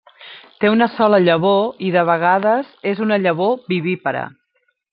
Té 0.61 0.69
una 0.75 0.85
sola 0.93 1.19
llavor 1.25 1.83
i 1.89 1.91
de 1.97 2.05
vegades 2.11 2.73
és 2.93 3.05
una 3.07 3.21
llavor 3.27 3.55
vivípara. 3.75 4.25